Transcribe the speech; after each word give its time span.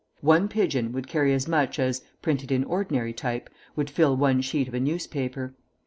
One 0.21 0.47
pigeon 0.47 0.93
would 0.93 1.05
carry 1.07 1.31
as 1.31 1.47
much 1.47 1.77
as, 1.77 2.01
printed 2.23 2.51
in 2.51 2.63
ordinary 2.63 3.13
type, 3.13 3.51
would 3.75 3.87
fill 3.87 4.17
one 4.17 4.41
sheet 4.41 4.67
of 4.67 4.73
a 4.73 4.79
newspaper. 4.79 5.53